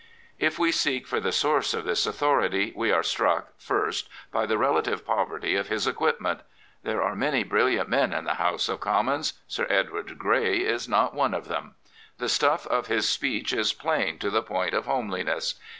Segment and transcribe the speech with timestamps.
[0.39, 4.57] If we seek for the source of this authority, we are struck, first, by the
[4.57, 6.39] relative poverty of his equipment.
[6.81, 10.89] There are many brilliant men in the House of Com mons: Sir Edward Grey is
[10.89, 11.75] not one of them.
[12.17, 15.53] The stuff pf bis speech is piaih to the point of homeliness.